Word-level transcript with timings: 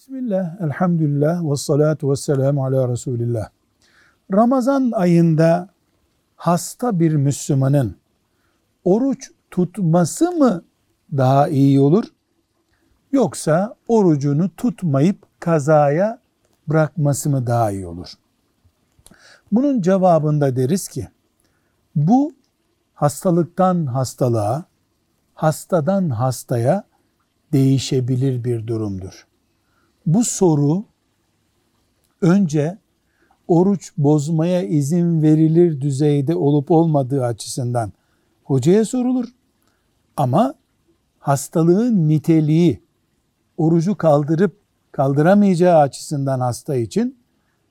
Bismillah, 0.00 0.60
elhamdülillah 0.60 1.50
ve 1.50 1.56
salatu 1.56 2.10
ve 2.10 2.16
selamu 2.16 2.64
ala 2.64 2.88
Resulillah. 2.88 3.48
Ramazan 4.32 4.90
ayında 4.94 5.68
hasta 6.36 7.00
bir 7.00 7.14
Müslümanın 7.14 7.96
oruç 8.84 9.30
tutması 9.50 10.32
mı 10.32 10.64
daha 11.16 11.48
iyi 11.48 11.80
olur? 11.80 12.04
Yoksa 13.12 13.74
orucunu 13.88 14.50
tutmayıp 14.56 15.40
kazaya 15.40 16.18
bırakması 16.68 17.30
mı 17.30 17.46
daha 17.46 17.70
iyi 17.70 17.86
olur? 17.86 18.12
Bunun 19.52 19.80
cevabında 19.80 20.56
deriz 20.56 20.88
ki 20.88 21.08
bu 21.96 22.32
hastalıktan 22.94 23.86
hastalığa, 23.86 24.64
hastadan 25.34 26.10
hastaya 26.10 26.84
değişebilir 27.52 28.44
bir 28.44 28.66
durumdur. 28.66 29.29
Bu 30.06 30.24
soru 30.24 30.84
önce 32.20 32.78
oruç 33.48 33.92
bozmaya 33.98 34.62
izin 34.62 35.22
verilir 35.22 35.80
düzeyde 35.80 36.34
olup 36.34 36.70
olmadığı 36.70 37.24
açısından 37.24 37.92
hocaya 38.44 38.84
sorulur. 38.84 39.28
Ama 40.16 40.54
hastalığın 41.18 42.08
niteliği 42.08 42.82
orucu 43.56 43.96
kaldırıp 43.96 44.60
kaldıramayacağı 44.92 45.78
açısından 45.78 46.40
hasta 46.40 46.76
için 46.76 47.18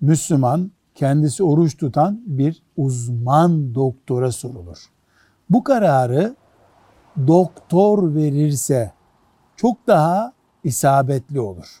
Müslüman 0.00 0.70
kendisi 0.94 1.44
oruç 1.44 1.76
tutan 1.76 2.20
bir 2.26 2.62
uzman 2.76 3.74
doktora 3.74 4.32
sorulur. 4.32 4.90
Bu 5.50 5.64
kararı 5.64 6.36
doktor 7.26 8.14
verirse 8.14 8.92
çok 9.56 9.86
daha 9.86 10.32
isabetli 10.64 11.40
olur. 11.40 11.80